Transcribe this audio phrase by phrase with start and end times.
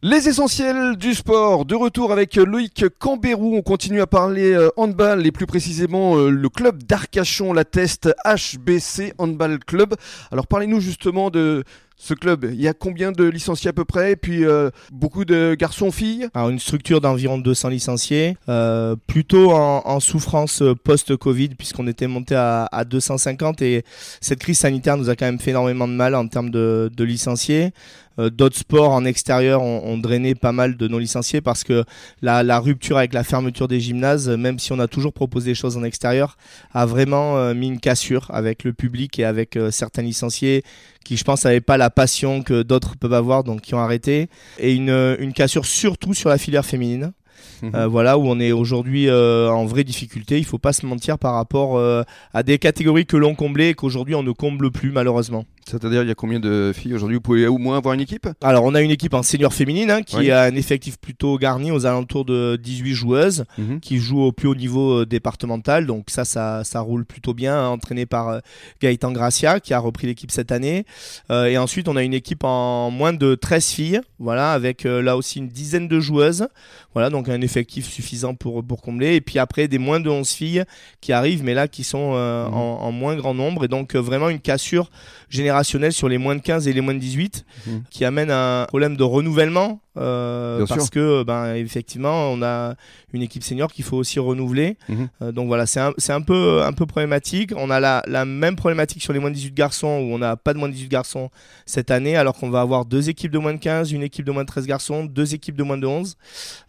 [0.00, 3.56] Les essentiels du sport, de retour avec Loïc Cambérou.
[3.56, 8.08] On continue à parler euh, handball et plus précisément euh, le club d'Arcachon, la test
[8.24, 9.96] HBC Handball Club.
[10.30, 11.64] Alors parlez-nous justement de
[11.96, 12.48] ce club.
[12.48, 14.14] Il y a combien de licenciés à peu près?
[14.14, 18.36] Puis euh, beaucoup de garçons-filles Alors une structure d'environ 200 licenciés,
[19.08, 23.82] plutôt en, souffrance post-Covid puisqu'on était monté à, 250 et
[24.20, 27.72] cette crise sanitaire nous a quand même fait énormément de mal en termes de licenciés.
[28.18, 31.84] Euh, d'autres sports en extérieur ont, drainé pas mal de nos licenciés parce que
[32.22, 35.76] la, rupture avec la fermeture des gymnases, même si on a toujours proposé des choses
[35.76, 36.36] en extérieur,
[36.72, 40.62] a vraiment euh, mis une cassure avec le public et avec euh, certains licenciés
[41.04, 44.28] qui, je pense, n'avaient pas la passion que d'autres peuvent avoir, donc qui ont arrêté.
[44.58, 47.12] Et une, une cassure surtout sur la filière féminine.
[47.62, 47.86] Mhm.
[47.86, 50.38] voilà où on est aujourd'hui en vraie difficulté.
[50.38, 51.80] Il faut pas se mentir par rapport
[52.34, 55.44] à des catégories que l'on comblait et qu'aujourd'hui on ne comble plus malheureusement.
[55.68, 57.16] C'est-à-dire, il y a combien de filles aujourd'hui?
[57.16, 58.26] Vous pouvez au moins avoir une équipe?
[58.42, 61.70] Alors, on a une équipe en senior féminine hein, qui a un effectif plutôt garni
[61.70, 63.80] aux alentours de 18 joueuses mhm.
[63.80, 65.86] qui jouent au plus haut niveau euh, départemental.
[65.86, 68.38] Donc, ça, ça, ça roule plutôt bien, hein, entraîné par euh,
[68.80, 70.86] Gaëtan Gracia qui a repris l'équipe cette année.
[71.30, 75.16] Euh, et ensuite, on a une équipe en moins de 13 filles, voilà, avec là
[75.16, 76.48] aussi une dizaine de joueuses.
[76.94, 79.14] Voilà, donc un effectif suffisant pour, pour combler.
[79.14, 80.64] Et puis après, des moins de 11 filles
[81.00, 82.54] qui arrivent, mais là qui sont mhm.
[82.54, 83.64] en, en, moins grand nombre.
[83.64, 84.90] Et donc, vraiment une cassure
[85.28, 87.82] générale sur les moins de 15 et les moins de 18 mhm.
[87.90, 92.74] qui amène un problème de renouvellement euh, parce que ben effectivement on a
[93.12, 94.76] une équipe senior qu'il faut aussi renouveler.
[94.88, 95.08] Mhm.
[95.22, 97.52] euh, donc voilà c'est un, un, peu un peu problématique.
[97.56, 100.36] On a la, la, même problématique sur les moins de 18 garçons où on n'a
[100.36, 101.30] pas de moins de 18 garçons
[101.66, 104.32] cette année alors qu'on va avoir deux équipes de moins de 15 une équipe de
[104.32, 106.16] moins de 13 garçons deux équipes de moins de 11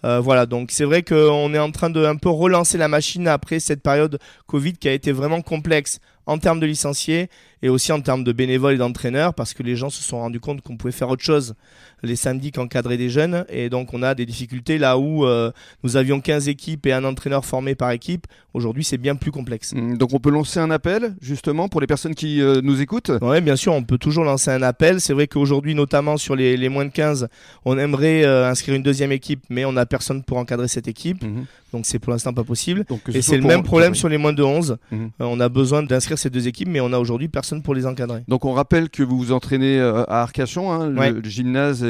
[0.06, 3.28] euh, voilà donc c'est vrai qu'on est en train de un peu relancer la machine
[3.28, 6.00] après cette période Covid qui a été vraiment complexe
[6.30, 7.28] en termes de licenciés
[7.64, 10.40] et aussi en termes de bénévoles et d'entraîneurs parce que les gens se sont rendus
[10.40, 11.56] compte qu'on pouvait faire autre chose.
[12.04, 13.19] Les samedis qu'encadrer des jeunes
[13.50, 15.52] et donc on a des difficultés là où euh,
[15.84, 18.28] nous avions 15 équipes et un entraîneur formé par équipe.
[18.54, 19.74] Aujourd'hui c'est bien plus complexe.
[19.74, 23.12] Mmh, donc on peut lancer un appel justement pour les personnes qui euh, nous écoutent?
[23.22, 25.02] Oui bien sûr on peut toujours lancer un appel.
[25.02, 27.28] C'est vrai qu'aujourd'hui notamment sur les, moins de 15
[27.66, 31.24] on aimerait euh, inscrire une deuxième équipe mais on n'a personne pour encadrer cette équipe.
[31.24, 31.46] Mmh.
[31.72, 34.44] Donc c'est pour l'instant pas possible et c'est le même problème sur les moins de
[34.44, 35.06] 11 mmh.
[35.20, 38.24] on a besoin d'inscrire ces deux équipes mais on a aujourd'hui personne pour les encadrer
[38.28, 41.86] donc on rappelle que vous vous entraînez à Arcachon hein, le, gymnase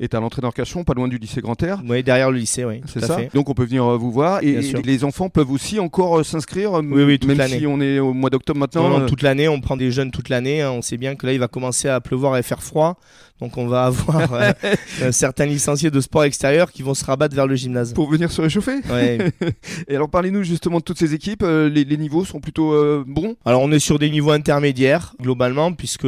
[0.00, 1.80] est à l'entrée d'Arcachon, pas loin du lycée Grand Air.
[1.88, 2.80] Oui, derrière le lycée, oui.
[2.86, 3.18] C'est ça.
[3.32, 4.42] Donc on peut venir euh, vous voir.
[4.42, 8.12] Et, les enfants peuvent aussi encore euh, s'inscrire, oui, toute même si on est au
[8.12, 8.88] mois d'octobre maintenant.
[8.88, 9.06] Non, euh.
[9.06, 10.62] toute l'année, on prend des jeunes toute l'année.
[10.62, 10.70] Hein.
[10.72, 12.98] On sait bien que là, il va commencer à pleuvoir et faire froid.
[13.40, 14.54] Donc on va avoir
[15.10, 17.92] certains licenciés de sport extérieur qui vont se rabattre vers le gymnase.
[17.92, 19.32] Pour venir se réchauffer ouais.
[19.88, 21.42] Et alors parlez-nous justement de toutes ces équipes.
[21.42, 23.36] Les, niveaux sont plutôt bons?
[23.44, 26.06] Alors on est sur des niveaux intermédiaires globalement puisque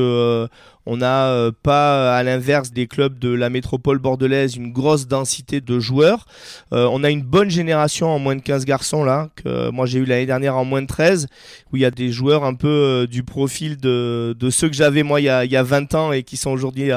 [0.86, 5.60] on n'a euh, pas, à l'inverse des clubs de la métropole bordelaise, une grosse densité
[5.60, 6.26] de joueurs.
[6.72, 9.98] Euh, on a une bonne génération en moins de 15 garçons là, que moi j'ai
[9.98, 11.26] eu l'année dernière en moins de 13,
[11.72, 14.76] où il y a des joueurs un peu euh, du profil de, de ceux que
[14.76, 16.90] j'avais moi il y, a, il y, a, 20 ans et qui sont aujourd'hui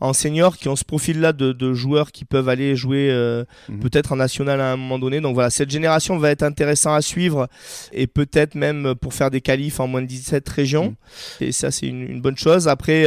[0.00, 3.12] en senior, qui ont ce profil-là de, de, joueurs qui peuvent aller jouer
[3.68, 3.80] mhm.
[3.80, 5.20] peut-être en national à un moment donné.
[5.20, 7.48] Donc voilà, cette génération va être intéressant à suivre
[7.92, 10.96] et peut-être même pour faire des qualifs en moins de 17 régions.
[11.40, 11.46] Mhm.
[11.48, 12.68] Et ça c'est une, une, bonne chose.
[12.68, 13.06] Après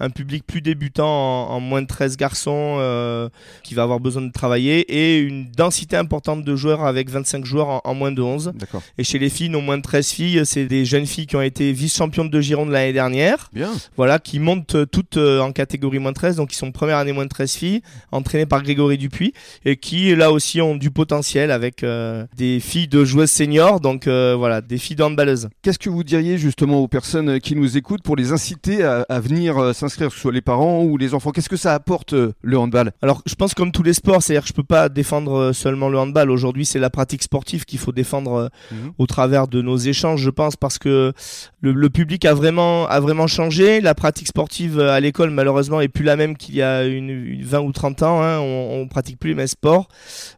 [0.00, 3.28] un public plus débutant en, moins de 13 garçons euh,
[3.62, 7.80] qui va avoir besoin de travailler et une densité importante de joueurs avec 25 joueurs
[7.84, 8.52] en, moins de 11.
[8.98, 11.42] Et chez les filles, non moins de 13 filles, c'est des jeunes filles qui ont
[11.42, 13.50] été vice-championnes de Gironde l'année dernière.
[13.52, 13.70] Bien.
[13.96, 17.12] Voilà, qui montent toutes euh, en catégorie moins de 13, donc qui sont première année
[17.12, 19.32] moins de 13 filles, entraînées par Grégory Dupuis
[19.64, 24.06] et qui là aussi ont du potentiel avec euh, des filles de joueuses seniors, donc
[24.06, 25.48] voilà, des filles d'handballeuses.
[25.62, 29.20] Qu'est-ce que vous diriez justement aux personnes qui nous écoutent pour les inciter à, à
[29.20, 32.32] venir s'inscrire, que ce soit les parents ou les enfants Qu'est-ce que ça apporte euh,
[32.42, 32.92] le handball?
[33.02, 35.88] Alors, je pense comme tous les sports, c'est-à-dire que je peux pas défendre euh, seulement
[35.88, 36.30] le handball.
[36.30, 38.92] Aujourd'hui, c'est la pratique sportive qu'il faut défendre euh, mhm.
[38.98, 41.12] au travers de nos échanges, je pense, parce que
[41.60, 43.80] le, public a vraiment a vraiment changé.
[43.80, 47.60] La pratique sportive à l'école, malheureusement, est plus la même qu'il y a une, 20
[47.60, 48.22] ou 30 ans.
[48.22, 48.38] Hein.
[48.40, 49.88] On, on pratique plus les mêmes sports.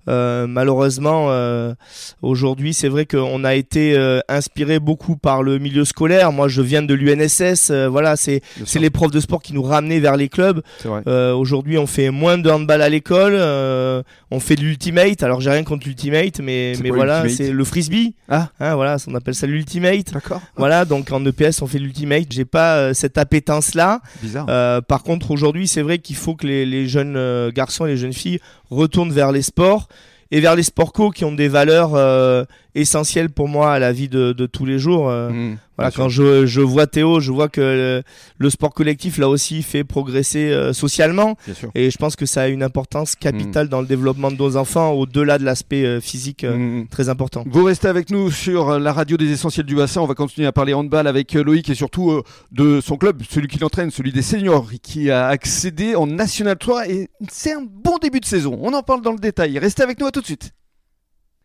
[0.06, 1.31] malheureusement,
[2.23, 3.97] aujourd'hui, c'est vrai qu'on a été
[4.29, 6.32] inspiré beaucoup par le milieu scolaire.
[6.32, 7.70] Moi, je viens de l'UNSS.
[7.70, 10.62] voilà, c'est c'est les profs de sport qui nous ramenait vers les clubs.
[11.06, 13.35] Euh, aujourd'hui, on fait moins de handball à l'école.
[13.35, 15.23] Euh, on fait de l'ultimate.
[15.23, 18.15] Alors, j'ai rien contre l'ultimate, mais, mais voilà, c'est le frisbee.
[18.29, 20.12] Ah, hein, voilà, on appelle ça l'ultimate.
[20.12, 20.43] D'accord.
[20.56, 22.27] Voilà, donc en EPS, on fait l'ultimate.
[22.31, 24.00] J'ai pas euh, cette appétence-là.
[24.23, 24.83] Bizarre.
[24.83, 28.12] par contre, aujourd'hui, c'est vrai qu'il faut que les, les jeunes garçons et les jeunes
[28.12, 28.41] filles
[28.71, 29.89] retournent vers les sports
[30.32, 31.97] et vers les sports co qui ont des valeurs
[32.75, 35.11] essentiel pour moi à la vie de, tous les jours.
[35.11, 35.56] Mmh.
[35.76, 38.02] Voilà, quand je, je, vois Théo, je vois que
[38.38, 41.37] le, sport collectif là aussi fait progresser euh, socialement.
[41.75, 43.70] Et je pense que ça a une importance capitale mm.
[43.70, 46.88] dans le développement de nos enfants, au-delà de l'aspect euh, physique euh, mm.
[46.88, 47.44] très important.
[47.46, 50.00] Vous restez avec nous sur la radio des essentiels du bassin.
[50.00, 52.22] On va continuer à parler handball avec Loïc et surtout
[52.52, 56.88] de son club, celui qui l'entraîne, celui des seniors, qui a accédé en National 3.
[56.88, 58.58] Et c'est un bon début de saison.
[58.62, 59.58] On en parle dans le détail.
[59.58, 60.52] Restez avec nous à tout de suite.